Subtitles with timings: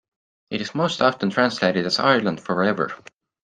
[0.49, 2.91] It is most often translated as Ireland Forever.